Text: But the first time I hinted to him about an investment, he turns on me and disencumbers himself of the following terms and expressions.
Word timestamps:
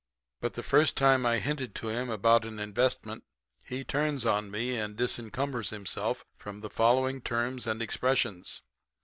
But 0.39 0.55
the 0.55 0.63
first 0.63 0.97
time 0.97 1.27
I 1.27 1.37
hinted 1.37 1.75
to 1.75 1.89
him 1.89 2.09
about 2.09 2.43
an 2.43 2.57
investment, 2.57 3.23
he 3.63 3.83
turns 3.83 4.25
on 4.25 4.49
me 4.49 4.75
and 4.75 4.97
disencumbers 4.97 5.69
himself 5.69 6.25
of 6.43 6.61
the 6.61 6.71
following 6.71 7.21
terms 7.21 7.67
and 7.67 7.83
expressions. 7.83 8.63